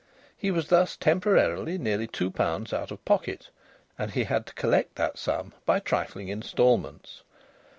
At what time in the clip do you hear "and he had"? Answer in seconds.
3.99-4.47